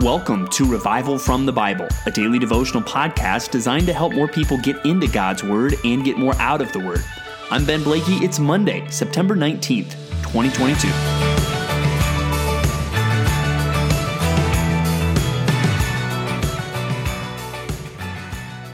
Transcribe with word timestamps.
Welcome 0.00 0.48
to 0.48 0.64
Revival 0.64 1.18
from 1.18 1.44
the 1.44 1.52
Bible, 1.52 1.86
a 2.06 2.10
daily 2.10 2.38
devotional 2.38 2.82
podcast 2.82 3.50
designed 3.50 3.84
to 3.84 3.92
help 3.92 4.14
more 4.14 4.28
people 4.28 4.56
get 4.56 4.82
into 4.86 5.06
God's 5.06 5.44
Word 5.44 5.74
and 5.84 6.02
get 6.02 6.16
more 6.16 6.34
out 6.36 6.62
of 6.62 6.72
the 6.72 6.78
Word. 6.78 7.04
I'm 7.50 7.66
Ben 7.66 7.82
Blakey. 7.82 8.14
It's 8.24 8.38
Monday, 8.38 8.88
September 8.88 9.36
19th, 9.36 9.92
2022. 10.22 11.39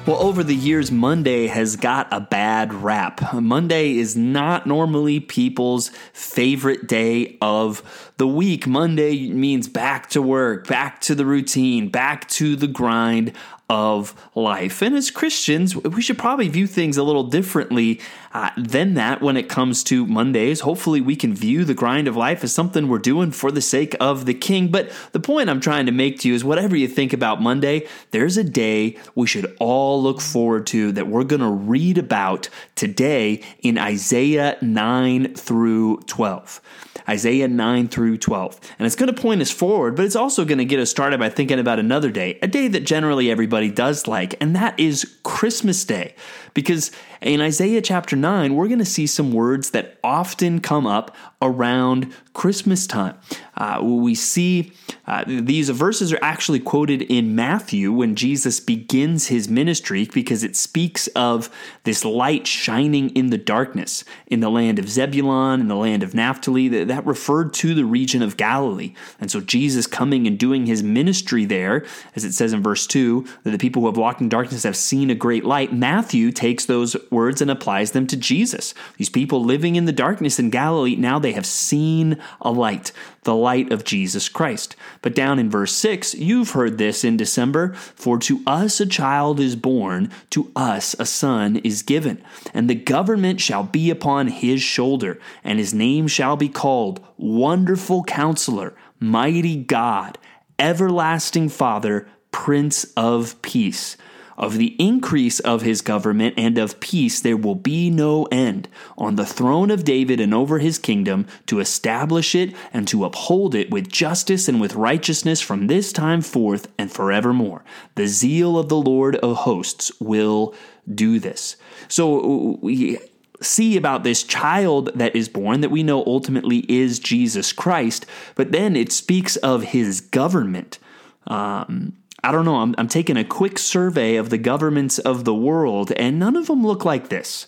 Well, 0.06 0.22
over 0.22 0.44
the 0.44 0.54
years, 0.54 0.92
Monday 0.92 1.48
has 1.48 1.74
got 1.74 2.06
a 2.12 2.20
bad 2.20 2.72
rap. 2.72 3.32
Monday 3.32 3.96
is 3.96 4.14
not 4.14 4.64
normally 4.64 5.18
people's 5.18 5.88
favorite 6.12 6.86
day 6.86 7.36
of 7.42 8.12
the 8.16 8.28
week. 8.28 8.68
Monday 8.68 9.28
means 9.28 9.66
back 9.66 10.08
to 10.10 10.22
work, 10.22 10.68
back 10.68 11.00
to 11.00 11.16
the 11.16 11.26
routine, 11.26 11.88
back 11.88 12.28
to 12.28 12.54
the 12.54 12.68
grind 12.68 13.32
of 13.68 14.14
life. 14.34 14.80
And 14.80 14.94
as 14.94 15.10
Christians, 15.10 15.74
we 15.74 16.00
should 16.00 16.18
probably 16.18 16.48
view 16.48 16.68
things 16.68 16.96
a 16.96 17.02
little 17.02 17.24
differently 17.24 18.00
uh, 18.32 18.50
than 18.56 18.94
that 18.94 19.20
when 19.20 19.36
it 19.36 19.48
comes 19.48 19.82
to 19.84 20.06
Mondays. 20.06 20.60
Hopefully, 20.60 21.00
we 21.00 21.16
can 21.16 21.34
view 21.34 21.64
the 21.64 21.74
grind 21.74 22.06
of 22.06 22.16
life 22.16 22.44
as 22.44 22.52
something 22.52 22.86
we're 22.86 22.98
doing 22.98 23.32
for 23.32 23.50
the 23.50 23.60
sake 23.60 23.96
of 23.98 24.24
the 24.24 24.34
King. 24.34 24.68
But 24.68 24.92
the 25.12 25.20
point 25.20 25.50
I'm 25.50 25.60
trying 25.60 25.86
to 25.86 25.92
make 25.92 26.20
to 26.20 26.28
you 26.28 26.34
is 26.34 26.44
whatever 26.44 26.76
you 26.76 26.86
think 26.86 27.12
about 27.12 27.42
Monday, 27.42 27.88
there's 28.12 28.36
a 28.36 28.44
day 28.44 28.98
we 29.14 29.26
should 29.26 29.56
all 29.58 30.00
look 30.00 30.20
forward 30.20 30.66
to 30.68 30.92
that 30.92 31.08
we're 31.08 31.24
going 31.24 31.40
to 31.40 31.50
read 31.50 31.98
about 31.98 32.48
today 32.76 33.42
in 33.62 33.78
Isaiah 33.78 34.58
9 34.60 35.34
through 35.34 36.02
12. 36.02 36.60
Isaiah 37.08 37.48
9 37.48 37.88
through 37.88 38.18
12. 38.18 38.60
And 38.78 38.86
it's 38.86 38.96
going 38.96 39.14
to 39.14 39.20
point 39.20 39.40
us 39.40 39.50
forward, 39.50 39.96
but 39.96 40.04
it's 40.04 40.16
also 40.16 40.44
going 40.44 40.58
to 40.58 40.64
get 40.64 40.80
us 40.80 40.90
started 40.90 41.20
by 41.20 41.28
thinking 41.28 41.58
about 41.58 41.78
another 41.78 42.10
day, 42.10 42.38
a 42.42 42.48
day 42.48 42.68
that 42.68 42.84
generally 42.84 43.30
everybody 43.30 43.55
does 43.70 44.06
like, 44.06 44.34
and 44.40 44.54
that 44.56 44.78
is 44.78 45.16
Christmas 45.26 45.84
Day. 45.84 46.14
Because 46.54 46.92
in 47.20 47.40
Isaiah 47.40 47.82
chapter 47.82 48.14
9, 48.14 48.54
we're 48.54 48.68
going 48.68 48.78
to 48.78 48.84
see 48.84 49.08
some 49.08 49.32
words 49.32 49.70
that 49.70 49.98
often 50.04 50.60
come 50.60 50.86
up 50.86 51.14
around 51.42 52.14
Christmas 52.32 52.86
time. 52.86 53.18
Uh, 53.56 53.80
we 53.82 54.14
see 54.14 54.72
uh, 55.06 55.24
these 55.26 55.68
verses 55.70 56.12
are 56.12 56.18
actually 56.22 56.60
quoted 56.60 57.02
in 57.02 57.34
Matthew 57.34 57.92
when 57.92 58.14
Jesus 58.14 58.60
begins 58.60 59.26
his 59.26 59.48
ministry 59.48 60.08
because 60.12 60.44
it 60.44 60.54
speaks 60.54 61.08
of 61.08 61.50
this 61.84 62.04
light 62.04 62.46
shining 62.46 63.10
in 63.10 63.30
the 63.30 63.38
darkness 63.38 64.04
in 64.26 64.40
the 64.40 64.50
land 64.50 64.78
of 64.78 64.88
Zebulun, 64.88 65.60
in 65.60 65.68
the 65.68 65.76
land 65.76 66.02
of 66.02 66.14
Naphtali. 66.14 66.68
That, 66.68 66.88
that 66.88 67.06
referred 67.06 67.52
to 67.54 67.74
the 67.74 67.84
region 67.84 68.22
of 68.22 68.36
Galilee. 68.36 68.94
And 69.18 69.30
so 69.30 69.40
Jesus 69.40 69.86
coming 69.86 70.26
and 70.26 70.38
doing 70.38 70.66
his 70.66 70.82
ministry 70.82 71.44
there, 71.44 71.84
as 72.14 72.24
it 72.24 72.32
says 72.32 72.52
in 72.52 72.62
verse 72.62 72.86
2, 72.86 73.26
that 73.44 73.50
the 73.50 73.58
people 73.58 73.82
who 73.82 73.88
have 73.88 73.96
walked 73.96 74.20
in 74.20 74.28
darkness 74.28 74.62
have 74.62 74.76
seen 74.76 75.10
a 75.10 75.14
great 75.16 75.44
light. 75.44 75.72
Matthew 75.72 76.30
takes 76.30 76.66
those 76.66 76.96
words 77.10 77.40
and 77.40 77.50
applies 77.50 77.92
them 77.92 78.06
to 78.06 78.16
Jesus. 78.16 78.74
These 78.96 79.10
people 79.10 79.42
living 79.42 79.76
in 79.76 79.84
the 79.84 79.92
darkness 79.92 80.38
in 80.38 80.50
Galilee, 80.50 80.96
now 80.96 81.18
they 81.18 81.32
have 81.32 81.46
seen 81.46 82.20
a 82.40 82.50
light, 82.50 82.92
the 83.24 83.34
light 83.34 83.72
of 83.72 83.84
Jesus 83.84 84.28
Christ. 84.28 84.76
But 85.02 85.14
down 85.14 85.38
in 85.38 85.50
verse 85.50 85.72
6, 85.72 86.14
you've 86.14 86.50
heard 86.50 86.78
this 86.78 87.04
in 87.04 87.16
December 87.16 87.74
For 87.74 88.18
to 88.18 88.42
us 88.46 88.80
a 88.80 88.86
child 88.86 89.40
is 89.40 89.56
born, 89.56 90.10
to 90.30 90.52
us 90.54 90.94
a 90.98 91.06
son 91.06 91.56
is 91.56 91.82
given, 91.82 92.22
and 92.54 92.70
the 92.70 92.74
government 92.74 93.40
shall 93.40 93.64
be 93.64 93.90
upon 93.90 94.28
his 94.28 94.62
shoulder, 94.62 95.18
and 95.42 95.58
his 95.58 95.74
name 95.74 96.06
shall 96.08 96.36
be 96.36 96.48
called 96.48 97.04
Wonderful 97.16 98.04
Counselor, 98.04 98.74
Mighty 99.00 99.56
God, 99.56 100.18
Everlasting 100.58 101.48
Father, 101.48 102.06
Prince 102.30 102.84
of 102.96 103.40
Peace. 103.42 103.96
Of 104.38 104.58
the 104.58 104.76
increase 104.78 105.40
of 105.40 105.62
his 105.62 105.80
government 105.80 106.34
and 106.36 106.58
of 106.58 106.80
peace 106.80 107.20
there 107.20 107.36
will 107.36 107.54
be 107.54 107.90
no 107.90 108.24
end 108.24 108.68
on 108.98 109.16
the 109.16 109.26
throne 109.26 109.70
of 109.70 109.84
David 109.84 110.20
and 110.20 110.34
over 110.34 110.58
his 110.58 110.78
kingdom 110.78 111.26
to 111.46 111.60
establish 111.60 112.34
it 112.34 112.54
and 112.72 112.86
to 112.88 113.04
uphold 113.04 113.54
it 113.54 113.70
with 113.70 113.88
justice 113.88 114.48
and 114.48 114.60
with 114.60 114.74
righteousness 114.74 115.40
from 115.40 115.66
this 115.66 115.92
time 115.92 116.20
forth 116.20 116.68
and 116.78 116.92
forevermore. 116.92 117.64
The 117.94 118.06
zeal 118.06 118.58
of 118.58 118.68
the 118.68 118.76
Lord 118.76 119.16
of 119.16 119.36
hosts 119.38 119.92
will 120.00 120.54
do 120.92 121.18
this. 121.18 121.56
So 121.88 122.58
we 122.62 122.98
see 123.40 123.76
about 123.76 124.04
this 124.04 124.22
child 124.22 124.90
that 124.94 125.14
is 125.14 125.28
born 125.28 125.60
that 125.60 125.70
we 125.70 125.82
know 125.82 126.04
ultimately 126.04 126.58
is 126.68 126.98
Jesus 126.98 127.52
Christ, 127.52 128.06
but 128.34 128.52
then 128.52 128.76
it 128.76 128.92
speaks 128.92 129.36
of 129.36 129.62
his 129.62 130.00
government. 130.00 130.78
Um, 131.26 131.96
I 132.22 132.32
don't 132.32 132.44
know, 132.44 132.56
I'm, 132.56 132.74
I'm 132.78 132.88
taking 132.88 133.16
a 133.16 133.24
quick 133.24 133.58
survey 133.58 134.16
of 134.16 134.30
the 134.30 134.38
governments 134.38 134.98
of 134.98 135.24
the 135.24 135.34
world, 135.34 135.92
and 135.92 136.18
none 136.18 136.36
of 136.36 136.46
them 136.46 136.66
look 136.66 136.84
like 136.84 137.08
this. 137.08 137.46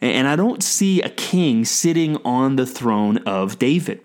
And 0.00 0.26
I 0.26 0.36
don't 0.36 0.62
see 0.62 1.00
a 1.00 1.08
king 1.08 1.64
sitting 1.64 2.16
on 2.24 2.56
the 2.56 2.66
throne 2.66 3.18
of 3.18 3.58
David. 3.58 4.00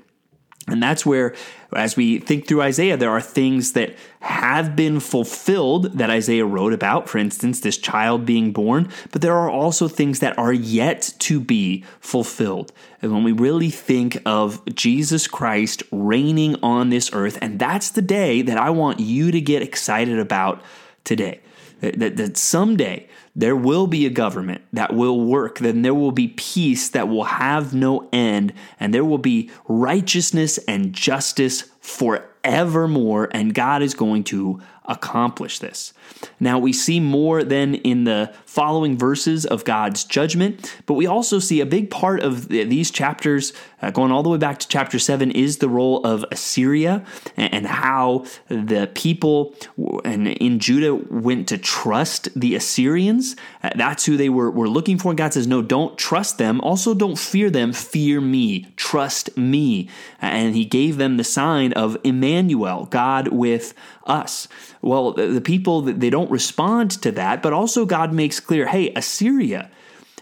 And 0.68 0.82
that's 0.82 1.06
where, 1.06 1.36
as 1.76 1.98
we 1.98 2.20
think 2.20 2.48
through 2.48 2.62
Isaiah, 2.62 2.96
there 2.96 3.10
are 3.10 3.22
things 3.22 3.74
that 3.74 3.96
have 4.20 4.76
been 4.76 5.00
fulfilled 5.00 5.98
that 5.98 6.12
Isaiah 6.12 6.46
wrote 6.46 6.72
about. 6.72 7.10
For 7.10 7.18
instance, 7.18 7.60
this 7.60 7.78
child 7.78 8.26
being 8.26 8.52
born, 8.52 8.90
but 9.12 9.22
there 9.22 9.36
are 9.36 9.50
also 9.50 9.88
things 9.88 10.20
that 10.20 10.38
are 10.38 10.54
yet 10.54 11.14
to 11.20 11.40
be 11.40 11.84
fulfilled. 12.00 12.72
And 13.02 13.12
when 13.12 13.24
we 13.24 13.32
really 13.32 13.72
think 13.72 14.22
of 14.26 14.64
Jesus 14.76 15.28
Christ 15.28 15.82
reigning 15.92 16.56
on 16.62 16.90
this 16.90 17.10
earth, 17.12 17.40
and 17.42 17.58
that's 17.58 17.90
the 17.90 18.04
day 18.04 18.44
that 18.44 18.58
I 18.58 18.70
want 18.70 19.00
you 19.00 19.32
to 19.32 19.42
get 19.42 19.64
excited 19.64 20.20
about 20.20 20.62
today. 21.04 21.42
That, 21.82 22.18
that 22.18 22.38
someday 22.38 23.08
there 23.36 23.56
will 23.56 23.88
be 23.88 24.06
a 24.06 24.12
government 24.12 24.62
that 24.72 24.94
will 24.94 25.20
work, 25.20 25.60
then 25.60 25.82
there 25.82 25.96
will 25.96 26.12
be 26.12 26.30
peace 26.30 26.90
that 26.90 27.10
will 27.10 27.24
have 27.24 27.74
no 27.74 28.08
end, 28.14 28.54
and 28.80 28.94
there 28.94 29.06
will 29.06 29.18
be 29.18 29.50
righteousness 29.68 30.58
and 30.68 30.94
justice 30.94 31.72
forevermore, 31.80 33.30
and 33.32 33.54
God 33.54 33.82
is 33.82 33.94
going 33.94 34.24
to 34.26 34.62
accomplish 34.86 35.60
this. 35.60 35.94
Now, 36.40 36.58
we 36.60 36.74
see 36.74 37.00
more 37.00 37.44
than 37.44 37.76
in 37.76 38.04
the 38.04 38.34
following 38.46 38.98
verses 38.98 39.46
of 39.46 39.64
God's 39.64 40.04
judgment, 40.04 40.76
but 40.86 40.96
we 40.96 41.06
also 41.06 41.40
see 41.40 41.62
a 41.62 41.66
big 41.66 41.90
part 41.90 42.22
of 42.22 42.50
these 42.50 42.92
chapters, 42.92 43.54
uh, 43.82 43.92
going 43.92 44.12
all 44.12 44.24
the 44.24 44.30
way 44.30 44.38
back 44.38 44.60
to 44.60 44.68
chapter 44.68 45.00
7, 45.00 45.32
is 45.32 45.60
the 45.60 45.70
role 45.70 46.04
of 46.06 46.26
Assyria 46.32 47.06
and, 47.38 47.54
and 47.54 47.68
how 47.68 48.26
the 48.50 48.90
people 48.94 49.56
and 50.04 50.28
in 50.28 50.60
Judah 50.60 50.96
went 50.96 51.48
to 51.50 51.58
trust 51.58 52.30
the 52.36 52.56
Assyrians. 52.56 53.36
Uh, 53.64 53.70
that's 53.76 54.06
who 54.06 54.18
they 54.18 54.30
were, 54.30 54.50
were 54.50 54.70
looking 54.70 54.98
for. 54.98 55.10
And 55.10 55.18
God 55.18 55.34
says, 55.34 55.48
No, 55.48 55.62
don't 55.62 55.98
trust 55.98 56.38
them. 56.38 56.60
Also, 56.62 56.94
don't 56.94 57.18
fear 57.18 57.50
them. 57.50 57.72
Fear 57.72 58.22
me. 58.22 58.68
Trust 58.76 59.38
me. 59.38 59.90
And 60.22 60.56
He 60.56 60.66
gave 60.66 60.98
them 60.98 61.18
the 61.18 61.24
sign 61.24 61.74
of 61.74 61.98
Emmanuel, 62.04 62.86
God 62.86 63.30
with 63.30 63.74
us. 64.06 64.48
Well, 64.82 65.12
the, 65.14 65.28
the 65.28 65.42
people, 65.42 65.82
they 65.82 66.10
don't 66.10 66.32
respond 66.32 66.92
to 67.04 67.12
that, 67.12 67.42
but 67.42 67.54
also 67.54 67.86
God 67.86 68.14
makes 68.14 68.40
clear 68.40 68.68
hey, 68.68 68.92
Assyria, 68.96 69.70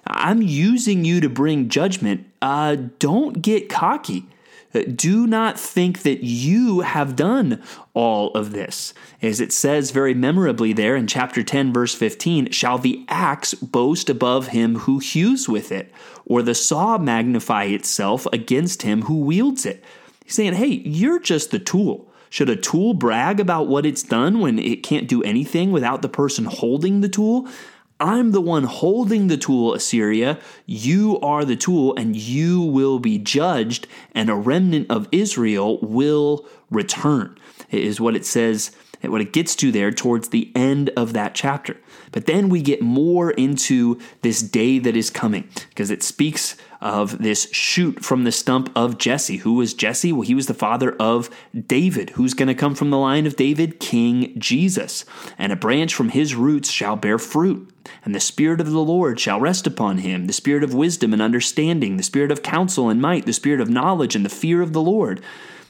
I'm 0.06 0.42
using 0.42 1.06
you 1.06 1.22
to 1.22 1.30
bring 1.30 1.70
judgment. 1.70 2.26
Uh, 2.42 2.78
don't 2.98 3.42
get 3.42 3.70
cocky. 3.70 4.26
Uh, 4.74 4.82
do 4.94 5.26
not 5.26 5.60
think 5.60 6.04
that 6.04 6.24
you 6.24 6.82
have 6.82 7.16
done 7.16 7.62
all 7.94 8.32
of 8.34 8.52
this. 8.52 8.94
As 9.22 9.40
it 9.40 9.52
says 9.52 9.92
very 9.92 10.14
memorably 10.14 10.74
there 10.74 10.96
in 10.96 11.08
chapter 11.08 11.42
10, 11.44 11.74
verse 11.74 11.96
15, 11.96 12.52
shall 12.52 12.78
the 12.78 13.04
axe 13.08 13.54
boast 13.56 14.10
above 14.10 14.50
him 14.50 14.80
who 14.80 15.00
hews 15.00 15.50
with 15.50 15.72
it, 15.72 15.92
or 16.26 16.42
the 16.42 16.54
saw 16.54 16.98
magnify 16.98 17.66
itself 17.66 18.28
against 18.32 18.84
him 18.84 19.04
who 19.04 19.22
wields 19.22 19.66
it? 19.66 19.84
He's 20.24 20.36
saying, 20.36 20.54
hey, 20.54 20.68
you're 20.68 21.20
just 21.20 21.50
the 21.50 21.60
tool. 21.60 22.09
Should 22.30 22.50
a 22.50 22.56
tool 22.56 22.94
brag 22.94 23.40
about 23.40 23.68
what 23.68 23.86
it's 23.86 24.04
done 24.04 24.40
when 24.40 24.60
it 24.60 24.84
can't 24.84 25.08
do 25.08 25.24
anything 25.24 25.72
without 25.72 26.02
the 26.02 26.10
person 26.10 26.46
holding 26.46 27.02
the 27.02 27.10
tool? 27.10 27.48
I'm 28.00 28.32
the 28.32 28.42
one 28.42 28.64
holding 28.64 29.28
the 29.28 29.38
tool, 29.38 29.74
Assyria. 29.74 30.40
You 30.66 31.20
are 31.20 31.44
the 31.44 31.58
tool, 31.58 31.94
and 31.98 32.16
you 32.16 32.62
will 32.62 33.00
be 33.00 33.18
judged, 33.18 33.88
and 34.16 34.30
a 34.30 34.36
remnant 34.36 34.90
of 34.90 35.10
Israel 35.12 35.80
will 35.82 36.46
return, 36.70 37.38
is 37.70 38.00
what 38.00 38.16
it 38.16 38.26
says, 38.26 38.72
what 39.02 39.20
it 39.20 39.34
gets 39.34 39.54
to 39.58 39.72
there 39.72 39.92
towards 39.92 40.30
the 40.30 40.50
end 40.56 40.92
of 40.96 41.12
that 41.14 41.36
chapter. 41.36 41.76
But 42.12 42.26
then 42.26 42.48
we 42.48 42.62
get 42.62 42.82
more 42.82 43.32
into 43.32 44.00
this 44.22 44.42
day 44.42 44.80
that 44.80 44.96
is 44.96 45.10
coming 45.10 45.50
because 45.70 45.92
it 45.92 46.04
speaks 46.04 46.56
of 46.82 47.22
this 47.22 47.52
shoot 47.52 48.04
from 48.04 48.24
the 48.24 48.32
stump 48.32 48.72
of 48.76 48.98
Jesse. 48.98 49.38
Who 49.38 49.56
was 49.56 49.74
Jesse? 49.74 50.14
Well, 50.14 50.22
he 50.22 50.36
was 50.36 50.48
the 50.48 50.54
father 50.54 50.96
of 51.00 51.30
David. 51.68 52.12
Who's 52.12 52.34
going 52.34 52.48
to 52.48 52.56
come 52.56 52.76
from 52.76 52.90
the 52.90 52.98
line 52.98 53.26
of 53.26 53.36
David? 53.36 53.80
King 53.80 54.34
Jesus. 54.40 55.06
And 55.38 55.52
a 55.52 55.58
branch 55.58 55.94
from 55.94 56.10
his 56.10 56.36
roots 56.36 56.72
shall 56.72 56.96
bear 56.96 57.18
fruit. 57.18 57.70
And 58.06 58.16
the 58.16 58.20
Spirit 58.20 58.62
of 58.62 58.72
the 58.72 58.80
Lord 58.80 59.20
shall 59.20 59.40
rest 59.40 59.68
upon 59.68 60.00
him 60.00 60.26
the 60.26 60.34
Spirit 60.34 60.64
of 60.64 60.74
wisdom 60.74 61.12
and 61.12 61.22
understanding, 61.22 61.98
the 61.98 62.04
Spirit 62.04 62.32
of 62.32 62.44
counsel 62.44 62.90
and 62.90 63.02
might, 63.02 63.26
the 63.26 63.34
Spirit 63.34 63.62
of 63.62 63.70
knowledge 63.70 64.16
and 64.16 64.24
the 64.24 64.30
fear 64.30 64.62
of 64.62 64.74
the 64.74 64.82
Lord 64.82 65.22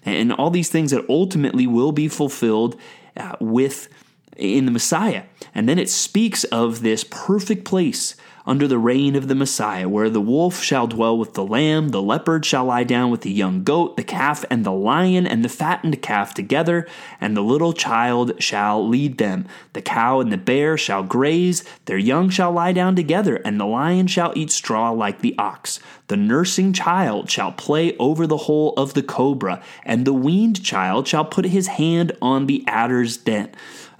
and 0.05 0.31
all 0.33 0.49
these 0.49 0.69
things 0.69 0.91
that 0.91 1.05
ultimately 1.09 1.67
will 1.67 1.91
be 1.91 2.07
fulfilled 2.07 2.79
uh, 3.17 3.35
with 3.39 3.89
in 4.35 4.65
the 4.65 4.71
Messiah. 4.71 5.23
And 5.53 5.67
then 5.67 5.79
it 5.79 5.89
speaks 5.89 6.43
of 6.45 6.81
this 6.81 7.03
perfect 7.03 7.65
place 7.65 8.15
under 8.45 8.67
the 8.67 8.77
reign 8.77 9.15
of 9.15 9.27
the 9.27 9.35
Messiah, 9.35 9.87
where 9.87 10.09
the 10.09 10.21
wolf 10.21 10.61
shall 10.61 10.87
dwell 10.87 11.17
with 11.17 11.33
the 11.33 11.45
lamb, 11.45 11.89
the 11.89 12.01
leopard 12.01 12.45
shall 12.45 12.65
lie 12.65 12.83
down 12.83 13.11
with 13.11 13.21
the 13.21 13.31
young 13.31 13.63
goat, 13.63 13.97
the 13.97 14.03
calf 14.03 14.45
and 14.49 14.65
the 14.65 14.71
lion 14.71 15.27
and 15.27 15.43
the 15.43 15.49
fattened 15.49 16.01
calf 16.01 16.33
together, 16.33 16.87
and 17.21 17.35
the 17.35 17.41
little 17.41 17.73
child 17.73 18.41
shall 18.41 18.87
lead 18.87 19.17
them. 19.17 19.47
The 19.73 19.81
cow 19.81 20.19
and 20.19 20.31
the 20.31 20.37
bear 20.37 20.77
shall 20.77 21.03
graze, 21.03 21.63
their 21.85 21.97
young 21.97 22.29
shall 22.29 22.51
lie 22.51 22.71
down 22.71 22.95
together, 22.95 23.35
and 23.37 23.59
the 23.59 23.65
lion 23.65 24.07
shall 24.07 24.33
eat 24.35 24.51
straw 24.51 24.91
like 24.91 25.19
the 25.19 25.35
ox. 25.37 25.79
The 26.07 26.17
nursing 26.17 26.73
child 26.73 27.29
shall 27.29 27.51
play 27.51 27.95
over 27.97 28.25
the 28.25 28.37
hole 28.37 28.73
of 28.77 28.93
the 28.93 29.03
cobra, 29.03 29.61
and 29.83 30.05
the 30.05 30.13
weaned 30.13 30.63
child 30.63 31.07
shall 31.07 31.25
put 31.25 31.45
his 31.45 31.67
hand 31.67 32.13
on 32.21 32.47
the 32.47 32.63
adder's 32.65 33.17
den. 33.17 33.51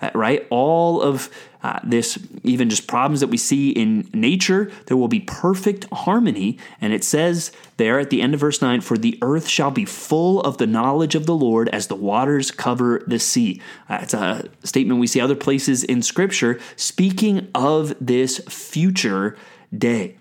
Uh, 0.02 0.10
right? 0.16 0.48
All 0.50 1.02
of 1.02 1.30
uh, 1.62 1.80
this, 1.84 2.18
even 2.44 2.70
just 2.70 2.88
problems 2.88 3.20
that 3.20 3.28
we 3.28 3.38
see 3.38 3.72
in 3.72 4.10
nature, 4.14 4.72
there 4.86 4.96
will 4.96 5.10
be 5.10 5.20
perfect 5.20 5.86
harmony. 5.92 6.58
And 6.80 6.94
it 6.94 7.04
says 7.04 7.52
there 7.78 8.00
at 8.00 8.10
the 8.10 8.22
end 8.22 8.34
of 8.34 8.40
verse 8.40 8.62
9, 8.62 8.82
For 8.82 8.98
the 8.98 9.18
earth 9.22 9.48
shall 9.48 9.72
be 9.72 9.86
full 9.86 10.42
of 10.42 10.58
the 10.58 10.68
knowledge 10.68 11.16
of 11.16 11.26
the 11.26 11.36
Lord 11.36 11.68
as 11.70 11.88
the 11.88 11.96
waters 11.96 12.50
cover 12.52 13.04
the 13.08 13.20
sea. 13.20 13.62
Uh, 13.90 14.00
it's 14.02 14.14
a 14.14 14.50
statement 14.64 15.00
we 15.00 15.08
see 15.08 15.20
other 15.20 15.36
places 15.36 15.84
in 15.84 16.02
Scripture 16.02 16.60
speaking 16.78 17.50
of 17.54 17.94
this 18.00 18.40
future 18.48 19.36
day. 19.78 20.16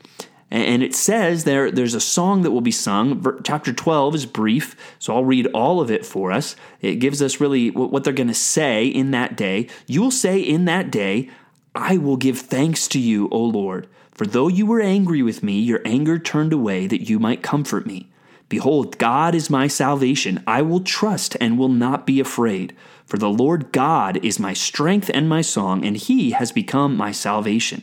And 0.50 0.82
it 0.82 0.94
says 0.94 1.44
there, 1.44 1.70
there's 1.70 1.94
a 1.94 2.00
song 2.00 2.40
that 2.42 2.52
will 2.52 2.62
be 2.62 2.70
sung. 2.70 3.22
Chapter 3.44 3.72
12 3.72 4.14
is 4.14 4.26
brief, 4.26 4.74
so 4.98 5.14
I'll 5.14 5.24
read 5.24 5.46
all 5.48 5.80
of 5.80 5.90
it 5.90 6.06
for 6.06 6.32
us. 6.32 6.56
It 6.80 6.96
gives 6.96 7.20
us 7.20 7.40
really 7.40 7.70
what 7.70 8.02
they're 8.02 8.14
going 8.14 8.28
to 8.28 8.34
say 8.34 8.86
in 8.86 9.10
that 9.10 9.36
day. 9.36 9.68
You 9.86 10.00
will 10.00 10.10
say 10.10 10.40
in 10.40 10.64
that 10.64 10.90
day, 10.90 11.28
I 11.74 11.98
will 11.98 12.16
give 12.16 12.38
thanks 12.38 12.88
to 12.88 12.98
you, 12.98 13.28
O 13.30 13.38
Lord. 13.38 13.88
For 14.10 14.26
though 14.26 14.48
you 14.48 14.64
were 14.64 14.80
angry 14.80 15.22
with 15.22 15.42
me, 15.42 15.60
your 15.60 15.82
anger 15.84 16.18
turned 16.18 16.54
away 16.54 16.86
that 16.86 17.08
you 17.08 17.18
might 17.18 17.42
comfort 17.42 17.86
me. 17.86 18.08
Behold, 18.48 18.96
God 18.96 19.34
is 19.34 19.50
my 19.50 19.66
salvation. 19.66 20.42
I 20.46 20.62
will 20.62 20.80
trust 20.80 21.36
and 21.40 21.58
will 21.58 21.68
not 21.68 22.06
be 22.06 22.18
afraid. 22.18 22.74
For 23.04 23.18
the 23.18 23.28
Lord 23.28 23.70
God 23.70 24.18
is 24.24 24.40
my 24.40 24.54
strength 24.54 25.10
and 25.12 25.28
my 25.28 25.42
song, 25.42 25.84
and 25.84 25.96
he 25.96 26.30
has 26.30 26.52
become 26.52 26.96
my 26.96 27.12
salvation. 27.12 27.82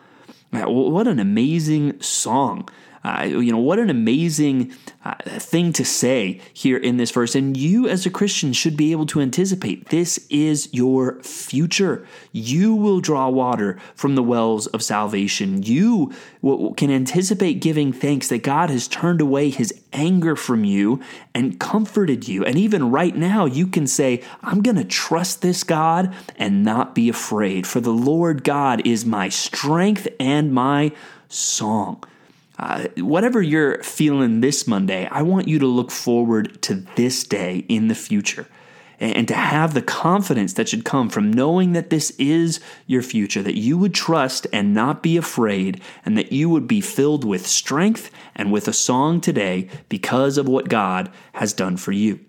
What 0.51 1.07
an 1.07 1.19
amazing 1.19 2.01
song. 2.01 2.67
Uh, 3.03 3.23
you 3.23 3.51
know, 3.51 3.57
what 3.57 3.79
an 3.79 3.89
amazing 3.89 4.71
uh, 5.03 5.15
thing 5.39 5.73
to 5.73 5.83
say 5.83 6.39
here 6.53 6.77
in 6.77 6.97
this 6.97 7.09
verse. 7.09 7.33
And 7.33 7.57
you, 7.57 7.87
as 7.87 8.05
a 8.05 8.11
Christian, 8.11 8.53
should 8.53 8.77
be 8.77 8.91
able 8.91 9.07
to 9.07 9.21
anticipate 9.21 9.89
this 9.89 10.27
is 10.29 10.69
your 10.71 11.19
future. 11.23 12.07
You 12.31 12.75
will 12.75 12.99
draw 12.99 13.27
water 13.29 13.79
from 13.95 14.13
the 14.15 14.23
wells 14.23 14.67
of 14.67 14.83
salvation. 14.83 15.63
You 15.63 16.13
can 16.77 16.91
anticipate 16.91 17.55
giving 17.55 17.91
thanks 17.91 18.27
that 18.27 18.43
God 18.43 18.69
has 18.69 18.87
turned 18.87 19.19
away 19.19 19.49
his 19.49 19.73
anger 19.93 20.35
from 20.35 20.63
you 20.63 21.01
and 21.33 21.59
comforted 21.59 22.27
you. 22.27 22.45
And 22.45 22.57
even 22.57 22.91
right 22.91 23.15
now, 23.15 23.45
you 23.45 23.65
can 23.65 23.87
say, 23.87 24.23
I'm 24.43 24.61
going 24.61 24.77
to 24.77 24.83
trust 24.83 25.41
this 25.41 25.63
God 25.63 26.13
and 26.37 26.63
not 26.63 26.93
be 26.93 27.09
afraid. 27.09 27.65
For 27.65 27.79
the 27.79 27.89
Lord 27.89 28.43
God 28.43 28.85
is 28.85 29.05
my 29.05 29.29
strength 29.29 30.07
and 30.19 30.53
my 30.53 30.91
song. 31.27 32.03
Uh, 32.59 32.87
whatever 32.97 33.41
you're 33.41 33.81
feeling 33.81 34.41
this 34.41 34.67
Monday, 34.67 35.07
I 35.09 35.21
want 35.21 35.47
you 35.47 35.59
to 35.59 35.67
look 35.67 35.91
forward 35.91 36.61
to 36.63 36.75
this 36.95 37.23
day 37.23 37.65
in 37.69 37.87
the 37.87 37.95
future 37.95 38.47
and, 38.99 39.15
and 39.15 39.27
to 39.27 39.33
have 39.33 39.73
the 39.73 39.81
confidence 39.81 40.53
that 40.53 40.69
should 40.69 40.85
come 40.85 41.09
from 41.09 41.31
knowing 41.31 41.73
that 41.73 41.89
this 41.89 42.11
is 42.11 42.59
your 42.87 43.01
future, 43.01 43.41
that 43.41 43.57
you 43.57 43.77
would 43.77 43.93
trust 43.93 44.47
and 44.53 44.73
not 44.73 45.01
be 45.01 45.17
afraid, 45.17 45.81
and 46.05 46.17
that 46.17 46.31
you 46.31 46.49
would 46.49 46.67
be 46.67 46.81
filled 46.81 47.25
with 47.25 47.47
strength 47.47 48.11
and 48.35 48.51
with 48.51 48.67
a 48.67 48.73
song 48.73 49.19
today 49.19 49.67
because 49.89 50.37
of 50.37 50.47
what 50.47 50.69
God 50.69 51.11
has 51.33 51.51
done 51.51 51.77
for 51.77 51.91
you. 51.91 52.19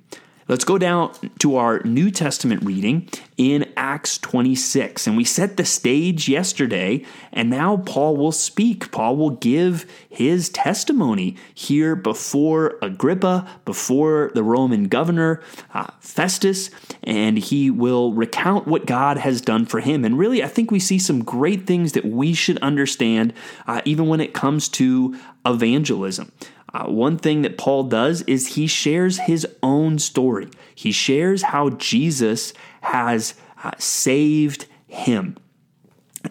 Let's 0.49 0.65
go 0.65 0.77
down 0.77 1.13
to 1.39 1.57
our 1.57 1.81
New 1.85 2.11
Testament 2.11 2.65
reading 2.65 3.09
in 3.37 3.73
Acts 3.77 4.19
26. 4.19 5.07
And 5.07 5.17
we 5.17 5.25
set 5.25 5.57
the 5.57 5.65
stage 5.65 6.29
yesterday, 6.29 7.05
and 7.33 7.49
now 7.49 7.77
Paul 7.77 8.17
will 8.17 8.33
speak. 8.33 8.91
Paul 8.91 9.17
will 9.17 9.31
give 9.31 9.87
his 10.09 10.49
testimony 10.49 11.37
here 11.55 11.95
before 11.95 12.77
Agrippa, 12.83 13.49
before 13.65 14.33
the 14.35 14.43
Roman 14.43 14.89
governor 14.89 15.41
uh, 15.75 15.87
Festus, 16.01 16.71
and 17.05 17.39
he 17.39 17.71
will 17.71 18.13
recount 18.13 18.67
what 18.67 18.85
God 18.85 19.19
has 19.19 19.41
done 19.41 19.65
for 19.65 19.79
him. 19.79 20.05
And 20.05 20.19
really, 20.19 20.43
I 20.43 20.49
think 20.49 20.73
we 20.73 20.81
see 20.81 20.99
some 20.99 21.23
great 21.23 21.69
things 21.69 21.93
that 21.93 22.05
we 22.05 22.35
should 22.35 22.59
understand, 22.59 23.33
uh, 23.69 23.81
even 23.85 24.09
when 24.09 24.21
it 24.21 24.35
comes 24.35 24.69
to 24.71 25.17
evangelism. 25.47 26.33
Uh, 26.75 26.87
one 26.87 27.19
thing 27.19 27.43
that 27.43 27.59
Paul 27.59 27.85
does 27.85 28.23
is 28.23 28.55
he 28.55 28.67
shares 28.67 29.19
his 29.21 29.47
own 29.63 29.99
story. 29.99 30.49
He 30.75 30.93
shares 30.93 31.43
how 31.43 31.71
Jesus 31.71 32.55
has 32.81 33.35
uh, 33.63 33.73
saved 33.79 34.67
him. 34.87 35.37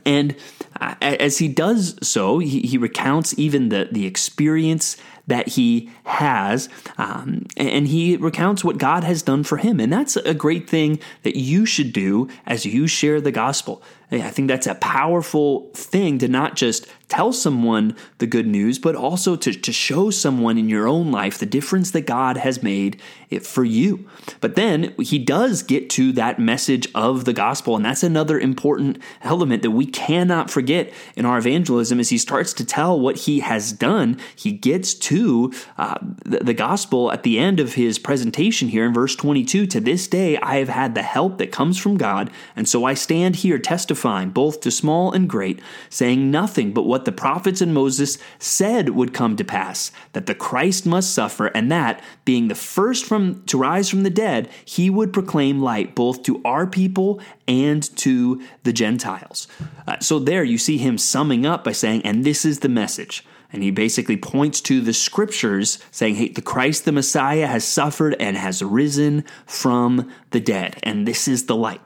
And 0.06 0.36
uh, 0.80 0.96
as 1.02 1.40
he 1.40 1.48
does 1.48 1.98
so, 2.02 2.40
he, 2.40 2.62
he, 2.62 2.78
recounts 2.78 3.38
even 3.38 3.70
the, 3.70 3.90
the 3.92 4.06
experience 4.06 4.98
that 5.28 5.50
he 5.50 5.92
has, 6.06 6.70
um, 6.98 7.46
and 7.58 7.88
he 7.88 8.18
recounts 8.18 8.64
what 8.64 8.78
God 8.78 9.04
has 9.04 9.22
done 9.22 9.44
for 9.44 9.58
him. 9.58 9.80
And 9.80 9.92
that's 9.92 10.16
a 10.16 10.34
great 10.34 10.70
thing 10.70 11.00
that 11.24 11.36
you 11.36 11.66
should 11.66 11.94
do 11.94 12.30
as 12.46 12.66
you 12.66 12.88
share 12.88 13.22
the 13.22 13.32
gospel. 13.32 13.84
I 14.12 14.30
think 14.30 14.50
that's 14.50 14.68
a 14.68 14.76
powerful 14.76 15.70
thing 15.74 16.18
to 16.18 16.28
not 16.28 16.56
just 16.56 16.86
tell 17.08 17.32
someone 17.32 17.96
the 18.18 18.28
good 18.28 18.48
news, 18.48 18.78
but 18.78 18.96
also 18.96 19.36
to, 19.36 19.54
to 19.54 19.72
show 19.72 20.10
someone 20.10 20.58
in 20.58 20.70
your 20.70 20.88
own 20.88 21.12
life 21.12 21.38
the 21.38 21.46
difference 21.46 21.92
that 21.92 22.02
God 22.02 22.38
has 22.38 22.64
made 22.64 23.02
for 23.42 23.64
you. 23.64 24.10
But 24.42 24.56
then 24.56 24.94
he 25.00 25.18
does 25.18 25.64
get 25.64 25.90
to 25.92 26.12
that 26.14 26.40
message 26.40 26.88
of 26.94 27.26
the 27.26 27.34
gospel, 27.34 27.76
and 27.76 27.86
that's 27.86 28.04
another 28.04 28.40
important 28.40 28.98
element 29.22 29.62
that 29.62 29.72
we 29.72 29.86
cannot 29.86 30.50
forget 30.50 30.92
in 31.16 31.26
our 31.26 31.38
evangelism 31.38 32.00
as 32.00 32.10
he 32.10 32.18
starts 32.18 32.54
to 32.54 32.66
tell 32.66 33.00
what 33.00 33.18
he 33.18 33.40
has 33.40 33.72
done. 33.72 34.20
He 34.36 34.52
gets 34.52 34.94
to 34.96 35.54
uh, 35.78 35.98
the, 36.26 36.40
the 36.40 36.54
gospel 36.54 37.12
at 37.12 37.24
the 37.24 37.40
end 37.40 37.60
of 37.60 37.76
his 37.76 38.00
presentation 38.00 38.68
here 38.70 38.86
in 38.86 38.94
verse 38.94 39.16
22. 39.16 39.68
To 39.68 39.80
this 39.80 40.08
day, 40.08 40.38
I 40.38 40.58
have 40.58 40.70
had 40.70 40.96
the 40.96 41.02
help 41.02 41.38
that 41.38 41.52
comes 41.52 41.78
from 41.78 41.98
God, 41.98 42.30
and 42.56 42.68
so 42.68 42.84
I 42.84 42.94
stand 42.94 43.38
here 43.38 43.58
testifying 43.60 44.01
both 44.02 44.62
to 44.62 44.72
small 44.72 45.12
and 45.12 45.30
great, 45.30 45.62
saying 45.90 46.32
nothing 46.32 46.74
but 46.74 46.86
what 46.86 47.06
the 47.06 47.12
prophets 47.12 47.62
and 47.62 47.74
Moses 47.74 48.18
said 48.40 48.90
would 48.90 49.14
come 49.14 49.36
to 49.36 49.44
pass 49.44 49.92
that 50.14 50.26
the 50.26 50.36
Christ 50.36 50.86
must 50.86 51.14
suffer, 51.14 51.48
and 51.48 51.72
that, 51.72 52.02
being 52.26 52.48
the 52.48 52.56
first 52.56 53.06
from, 53.06 53.44
to 53.46 53.58
rise 53.58 53.90
from 53.90 54.04
the 54.04 54.10
dead, 54.10 54.50
he 54.66 54.90
would 54.90 55.14
proclaim 55.14 55.62
light 55.62 55.96
both 55.96 56.24
to 56.24 56.42
our 56.44 56.66
people 56.68 57.22
and 57.48 57.96
to 57.98 58.42
the 58.64 58.74
Gentiles. 58.74 59.48
Uh, 59.88 60.00
so 60.00 60.20
there 60.20 60.44
you 60.44 60.58
see 60.58 60.78
him 60.78 60.98
summing 60.98 61.46
up 61.46 61.64
by 61.64 61.72
saying, 61.72 62.02
and 62.04 62.24
this 62.24 62.46
is 62.46 62.60
the 62.60 62.70
message. 62.70 63.26
And 63.54 63.64
he 63.64 63.72
basically 63.72 64.16
points 64.16 64.62
to 64.62 64.80
the 64.80 64.94
scriptures 64.94 65.78
saying, 65.92 66.16
hey, 66.16 66.30
the 66.30 66.42
Christ, 66.42 66.86
the 66.86 66.94
Messiah, 66.94 67.48
has 67.48 67.68
suffered 67.68 68.16
and 68.18 68.38
has 68.38 68.64
risen 68.64 69.26
from 69.46 70.10
the 70.30 70.40
dead. 70.40 70.78
And 70.84 71.06
this 71.06 71.28
is 71.28 71.48
the 71.48 71.56
light. 71.58 71.82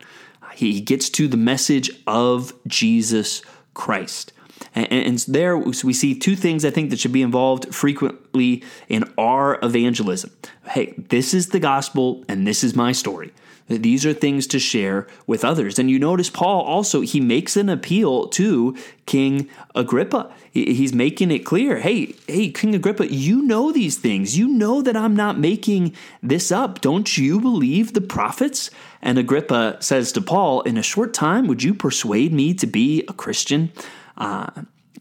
He 0.56 0.80
gets 0.80 1.10
to 1.10 1.28
the 1.28 1.36
message 1.36 1.92
of 2.08 2.54
Jesus 2.66 3.42
Christ. 3.74 4.32
And, 4.75 4.91
and 4.91 5.20
there 5.20 5.58
we 5.58 5.94
see 5.94 6.13
two 6.20 6.36
things 6.36 6.65
I 6.65 6.70
think 6.70 6.89
that 6.89 7.00
should 7.00 7.13
be 7.13 7.22
involved 7.22 7.74
frequently 7.74 8.63
in 8.89 9.05
our 9.17 9.58
evangelism. 9.63 10.32
Hey, 10.67 10.94
this 10.98 11.34
is 11.34 11.50
the 11.50 11.60
gospel 11.60 12.24
and 12.27 12.46
this 12.46 12.63
is 12.63 12.75
my 12.75 12.91
story. 12.91 13.32
These 13.67 14.05
are 14.05 14.13
things 14.13 14.46
to 14.48 14.60
share 14.60 15.08
with 15.25 15.44
others. 15.44 15.79
And 15.79 15.89
you 15.89 15.98
notice 15.98 16.29
Paul 16.29 16.62
also, 16.62 17.01
he 17.01 17.20
makes 17.20 17.58
an 17.58 17.67
appeal 17.67 18.27
to 18.27 18.77
King 19.08 19.50
Agrippa. 19.74 20.32
He's 20.51 20.94
making 20.94 21.32
it 21.32 21.39
clear 21.39 21.79
hey, 21.79 22.13
hey, 22.27 22.51
King 22.51 22.75
Agrippa, 22.75 23.12
you 23.12 23.41
know 23.41 23.72
these 23.72 23.98
things. 23.98 24.38
You 24.38 24.48
know 24.48 24.84
that 24.84 24.96
I'm 24.96 25.15
not 25.15 25.39
making 25.39 25.96
this 26.22 26.51
up. 26.51 26.82
Don't 26.82 27.17
you 27.17 27.41
believe 27.41 27.94
the 27.94 28.01
prophets? 28.01 28.70
And 29.01 29.17
Agrippa 29.17 29.77
says 29.79 30.12
to 30.12 30.22
Paul, 30.22 30.62
In 30.62 30.77
a 30.77 30.84
short 30.84 31.15
time, 31.15 31.48
would 31.48 31.63
you 31.63 31.74
persuade 31.74 32.34
me 32.34 32.53
to 32.53 32.67
be 32.67 33.03
a 33.08 33.13
Christian? 33.13 33.72
Uh, 34.17 34.50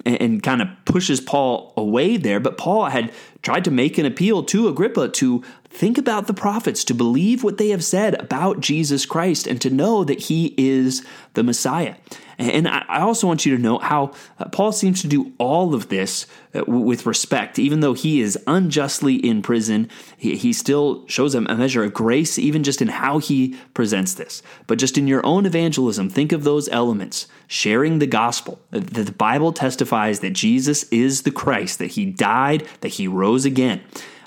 and, 0.04 0.21
and 0.21 0.42
kind 0.42 0.61
of 0.61 0.68
pushes 0.85 1.21
Paul 1.21 1.73
away 1.76 2.16
there. 2.16 2.40
But 2.40 2.59
Paul 2.59 2.87
had 2.87 3.12
tried 3.42 3.64
to 3.64 3.71
make 3.71 3.99
an 3.99 4.06
appeal 4.06 4.42
to 4.44 4.68
Agrippa 4.68 5.09
to 5.11 5.42
think 5.68 5.99
about 5.99 6.26
the 6.26 6.35
prophets, 6.35 6.85
to 6.85 6.94
believe 6.94 7.44
what 7.44 7.59
they 7.59 7.68
have 7.71 7.85
said 7.85 8.21
about 8.21 8.61
Jesus 8.61 9.06
Christ, 9.06 9.47
and 9.47 9.61
to 9.61 9.71
know 9.71 10.04
that 10.04 10.21
he 10.21 10.54
is 10.56 11.04
the 11.35 11.42
Messiah. 11.42 11.97
And 12.38 12.67
I 12.69 13.00
also 13.00 13.26
want 13.26 13.47
you 13.47 13.57
to 13.57 13.62
note 13.62 13.83
how 13.83 14.12
uh, 14.38 14.49
Paul 14.49 14.73
seems 14.73 15.03
to 15.03 15.09
do 15.09 15.33
all 15.38 15.75
of 15.75 15.88
this 15.88 16.26
uh, 16.55 16.64
with 16.67 17.07
respect. 17.07 17.59
Even 17.59 17.81
though 17.81 17.95
he 17.95 18.21
is 18.21 18.38
unjustly 18.47 19.14
in 19.14 19.43
prison, 19.43 19.88
he 20.17 20.53
still 20.53 21.07
shows 21.07 21.35
a 21.35 21.41
measure 21.41 21.85
of 21.85 21.95
grace, 21.95 22.38
even 22.38 22.62
just 22.62 22.81
in 22.83 22.88
how 22.88 23.19
he 23.19 23.57
presents 23.75 24.14
this. 24.14 24.43
But 24.67 24.79
just 24.79 24.99
in 24.99 25.07
your 25.07 25.25
own 25.25 25.47
evangelism, 25.47 26.09
think 26.09 26.33
of 26.33 26.45
those 26.45 26.69
elements 26.69 27.26
sharing 27.47 27.99
the 27.99 28.07
gospel. 28.07 28.61
That 28.71 29.07
the 29.07 29.12
Bible 29.12 29.53
testifies 29.53 30.21
that 30.21 30.33
Jesus 30.33 30.85
is 30.85 31.23
the 31.23 31.31
Christ, 31.31 31.79
that 31.79 31.93
he 31.93 32.07
died, 32.07 32.67
that 32.81 32.88
he 32.88 33.07
rose 33.07 33.45
again. 33.45 33.83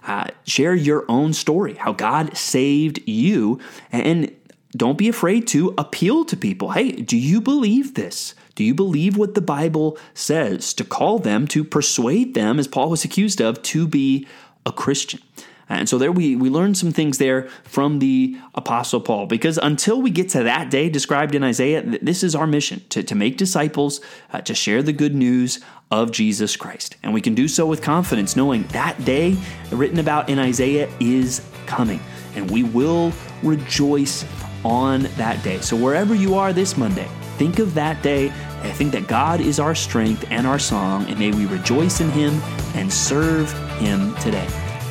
Uh, 0.07 0.29
share 0.45 0.73
your 0.73 1.03
own 1.09 1.33
story, 1.33 1.73
how 1.73 1.91
God 1.91 2.37
saved 2.37 3.01
you, 3.05 3.59
and 3.91 4.33
don't 4.77 4.97
be 4.97 5.09
afraid 5.09 5.47
to 5.47 5.73
appeal 5.77 6.25
to 6.25 6.37
people. 6.37 6.71
Hey, 6.71 6.91
do 6.91 7.17
you 7.17 7.41
believe 7.41 7.95
this? 7.95 8.35
Do 8.55 8.63
you 8.63 8.73
believe 8.73 9.17
what 9.17 9.35
the 9.35 9.41
Bible 9.41 9.97
says? 10.13 10.73
To 10.75 10.83
call 10.83 11.19
them, 11.19 11.47
to 11.49 11.63
persuade 11.63 12.33
them, 12.33 12.59
as 12.59 12.67
Paul 12.67 12.89
was 12.89 13.03
accused 13.03 13.41
of, 13.41 13.61
to 13.63 13.87
be 13.87 14.27
a 14.65 14.71
Christian. 14.71 15.21
And 15.69 15.89
so 15.89 15.97
there 15.97 16.11
we, 16.11 16.35
we 16.35 16.49
learn 16.49 16.75
some 16.75 16.91
things 16.93 17.17
there 17.17 17.49
from 17.63 17.99
the 17.99 18.37
Apostle 18.55 19.01
Paul. 19.01 19.25
Because 19.25 19.57
until 19.57 20.01
we 20.01 20.11
get 20.11 20.29
to 20.29 20.43
that 20.43 20.69
day 20.69 20.89
described 20.89 21.35
in 21.35 21.43
Isaiah, 21.43 21.81
this 21.81 22.23
is 22.23 22.35
our 22.35 22.47
mission 22.47 22.83
to, 22.89 23.03
to 23.03 23.15
make 23.15 23.37
disciples, 23.37 23.99
uh, 24.31 24.41
to 24.41 24.55
share 24.55 24.81
the 24.81 24.93
good 24.93 25.13
news 25.13 25.59
of 25.91 26.11
Jesus 26.11 26.55
Christ. 26.55 26.95
And 27.03 27.13
we 27.13 27.21
can 27.21 27.35
do 27.35 27.47
so 27.47 27.65
with 27.65 27.81
confidence, 27.81 28.35
knowing 28.35 28.63
that 28.67 29.03
day 29.03 29.37
written 29.71 29.99
about 29.99 30.29
in 30.29 30.39
Isaiah 30.39 30.89
is 31.01 31.41
coming. 31.65 31.99
And 32.35 32.49
we 32.49 32.63
will 32.63 33.11
rejoice 33.43 34.23
on 34.63 35.03
that 35.17 35.43
day. 35.43 35.59
So 35.61 35.75
wherever 35.75 36.15
you 36.15 36.35
are 36.35 36.53
this 36.53 36.77
Monday, 36.77 37.07
think 37.37 37.59
of 37.59 37.73
that 37.73 38.01
day. 38.01 38.29
I 38.61 38.71
think 38.71 38.91
that 38.93 39.07
God 39.07 39.39
is 39.39 39.59
our 39.59 39.75
strength 39.75 40.25
and 40.29 40.47
our 40.47 40.59
song, 40.59 41.05
and 41.07 41.19
may 41.19 41.31
we 41.31 41.45
rejoice 41.45 42.01
in 42.01 42.09
Him 42.09 42.41
and 42.75 42.91
serve 42.91 43.51
Him 43.79 44.15
today. 44.15 44.47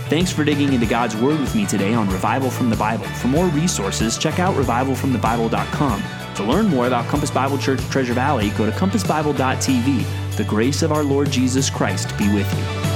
Thanks 0.09 0.31
for 0.31 0.45
digging 0.45 0.73
into 0.73 0.87
God's 0.87 1.17
Word 1.17 1.41
with 1.41 1.55
me 1.55 1.67
today 1.67 1.93
on 1.93 2.09
Revival 2.09 2.49
from 2.49 2.71
the 2.71 2.77
Bible. 2.77 3.07
For 3.07 3.27
more 3.27 3.47
resources, 3.47 4.17
check 4.17 4.39
out 4.39 4.55
revivalfromthebible.com. 4.55 6.03
To 6.37 6.45
learn 6.45 6.69
more 6.69 6.87
about 6.87 7.07
Compass 7.09 7.31
Bible 7.31 7.59
Church 7.59 7.81
Treasure 7.91 8.15
Valley, 8.15 8.51
go 8.51 8.67
to 8.67 8.73
compassbible.tv. 8.73 10.37
The 10.37 10.45
grace 10.45 10.83
of 10.83 10.93
our 10.93 11.03
Lord 11.03 11.31
Jesus 11.31 11.69
Christ 11.69 12.17
be 12.19 12.33
with 12.33 12.53
you. 12.57 12.96